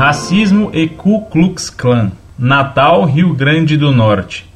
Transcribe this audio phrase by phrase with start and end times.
[0.00, 2.12] Racismo e Ku Klux Klan.
[2.38, 4.46] Natal, Rio Grande do Norte.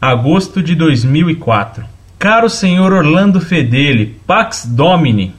[0.00, 1.84] Agosto de 2004.
[2.18, 5.34] Caro senhor Orlando Fedeli, Pax Domini,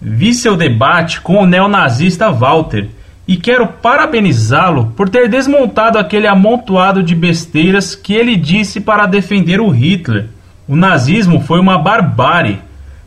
[0.00, 2.88] vi seu debate com o neonazista Walter
[3.28, 9.60] e quero parabenizá-lo por ter desmontado aquele amontoado de besteiras que ele disse para defender
[9.60, 10.30] o Hitler.
[10.66, 12.62] O nazismo foi uma barbárie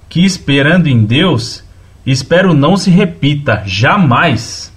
[0.07, 1.63] que, esperando em Deus,
[2.05, 4.69] espero não se repita jamais.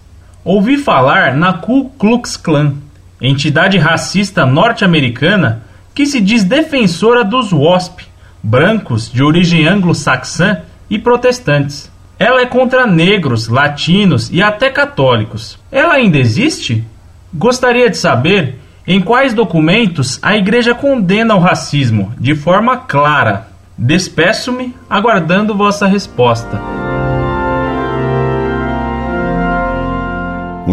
[0.44, 2.74] Ouvi falar na Ku Klux Klan,
[3.20, 5.62] entidade racista norte-americana
[5.94, 8.06] que se diz defensora dos WASP,
[8.42, 11.92] brancos de origem anglo-saxã e protestantes.
[12.18, 15.60] Ela é contra negros, latinos e até católicos.
[15.70, 16.84] Ela ainda existe?
[17.32, 23.46] Gostaria de saber em quais documentos a Igreja condena o racismo de forma clara.
[23.78, 26.81] Despeço-me aguardando vossa resposta.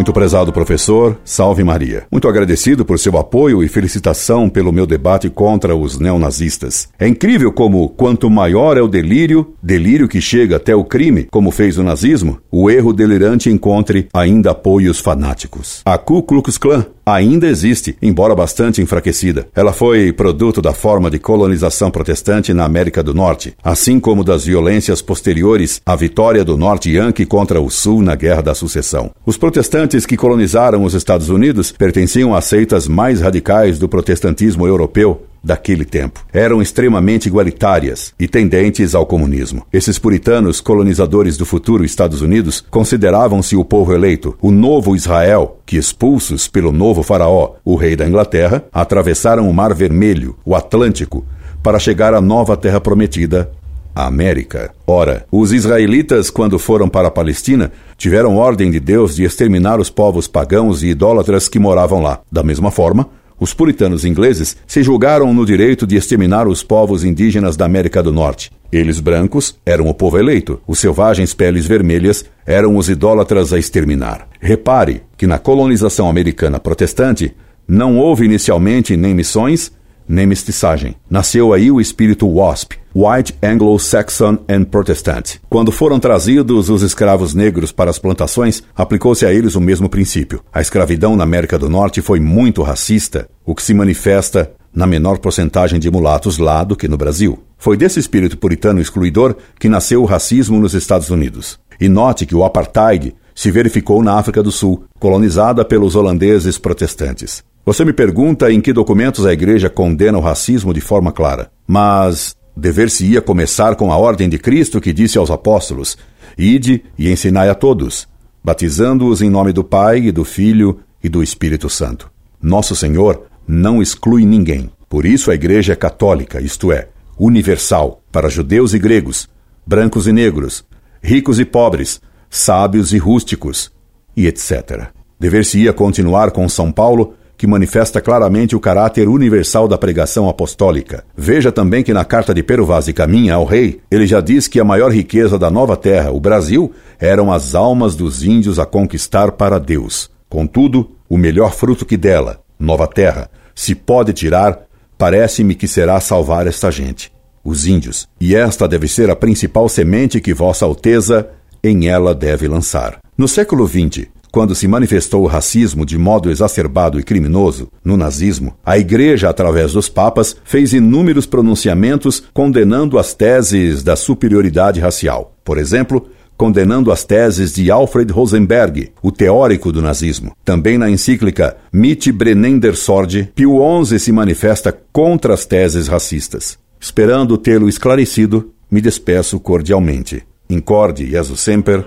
[0.00, 2.04] Muito prezado professor, salve Maria.
[2.10, 6.88] Muito agradecido por seu apoio e felicitação pelo meu debate contra os neonazistas.
[6.98, 11.50] É incrível como, quanto maior é o delírio, delírio que chega até o crime, como
[11.50, 15.82] fez o nazismo, o erro delirante encontre ainda apoios fanáticos.
[15.84, 19.48] A Ku Klux Klan ainda existe, embora bastante enfraquecida.
[19.54, 24.44] Ela foi produto da forma de colonização protestante na América do Norte, assim como das
[24.44, 29.10] violências posteriores à vitória do Norte Yankee contra o Sul na Guerra da Sucessão.
[29.24, 35.26] Os protestantes que colonizaram os Estados Unidos pertenciam às seitas mais radicais do protestantismo europeu,
[35.42, 36.24] daquele tempo.
[36.32, 39.66] Eram extremamente igualitárias e tendentes ao comunismo.
[39.72, 45.76] Esses puritanos colonizadores do futuro Estados Unidos consideravam-se o povo eleito, o novo Israel, que
[45.76, 51.24] expulsos pelo novo faraó, o rei da Inglaterra, atravessaram o Mar Vermelho, o Atlântico,
[51.62, 53.50] para chegar à nova terra prometida,
[53.94, 54.70] a América.
[54.86, 59.90] Ora, os israelitas, quando foram para a Palestina, tiveram ordem de Deus de exterminar os
[59.90, 62.20] povos pagãos e idólatras que moravam lá.
[62.30, 63.08] Da mesma forma,
[63.40, 68.12] os puritanos ingleses se julgaram no direito de exterminar os povos indígenas da América do
[68.12, 68.52] Norte.
[68.70, 74.28] Eles brancos eram o povo eleito, os selvagens peles vermelhas eram os idólatras a exterminar.
[74.38, 77.34] Repare que na colonização americana protestante
[77.66, 79.72] não houve inicialmente nem missões
[80.10, 80.96] nem mestiçagem.
[81.08, 85.36] Nasceu aí o espírito WASP, White Anglo-Saxon and Protestant.
[85.48, 90.42] Quando foram trazidos os escravos negros para as plantações, aplicou-se a eles o mesmo princípio.
[90.52, 95.18] A escravidão na América do Norte foi muito racista, o que se manifesta na menor
[95.18, 97.38] porcentagem de mulatos lá do que no Brasil.
[97.58, 101.58] Foi desse espírito puritano excluidor que nasceu o racismo nos Estados Unidos.
[101.80, 107.42] E note que o apartheid se verificou na África do Sul, colonizada pelos holandeses protestantes.
[107.64, 111.50] Você me pergunta em que documentos a Igreja condena o racismo de forma clara.
[111.66, 115.96] Mas dever-se-ia começar com a ordem de Cristo que disse aos apóstolos:
[116.36, 118.06] Ide e ensinai a todos,
[118.44, 122.10] batizando-os em nome do Pai e do Filho e do Espírito Santo.
[122.40, 124.70] Nosso Senhor não exclui ninguém.
[124.88, 126.88] Por isso a Igreja é católica, isto é,
[127.18, 129.28] universal, para judeus e gregos,
[129.66, 130.64] brancos e negros,
[131.02, 133.72] ricos e pobres, sábios e rústicos,
[134.16, 134.88] e etc.
[135.18, 141.06] Dever-se-ia continuar com São Paulo que manifesta claramente o caráter universal da pregação apostólica.
[141.16, 144.46] Veja também que na carta de Pero Vaz e Caminha ao rei, ele já diz
[144.46, 148.66] que a maior riqueza da nova terra, o Brasil, eram as almas dos índios a
[148.66, 150.10] conquistar para Deus.
[150.28, 154.60] Contudo, o melhor fruto que dela, nova terra, se pode tirar,
[154.98, 157.10] parece-me que será salvar esta gente,
[157.42, 158.06] os índios.
[158.20, 161.30] E esta deve ser a principal semente que Vossa Alteza
[161.64, 162.98] em ela deve lançar.
[163.16, 168.54] No século XX, quando se manifestou o racismo de modo exacerbado e criminoso no nazismo,
[168.64, 175.34] a Igreja, através dos papas, fez inúmeros pronunciamentos condenando as teses da superioridade racial.
[175.44, 180.34] Por exemplo, condenando as teses de Alfred Rosenberg, o teórico do nazismo.
[180.42, 186.58] Também na encíclica Mit Brennender Sorge, Pio XI se manifesta contra as teses racistas.
[186.80, 190.22] Esperando tê-lo esclarecido, me despeço cordialmente.
[190.48, 191.86] Incorde Jesus Semper,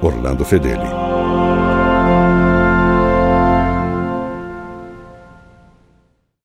[0.00, 1.09] Orlando Fedeli.